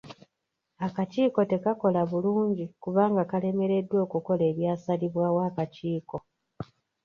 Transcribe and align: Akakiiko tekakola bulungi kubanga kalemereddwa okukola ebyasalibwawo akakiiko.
Akakiiko 0.87 1.41
tekakola 1.51 2.01
bulungi 2.09 2.65
kubanga 2.83 3.21
kalemereddwa 3.31 3.97
okukola 4.05 4.43
ebyasalibwawo 4.51 5.39
akakiiko. 5.49 6.17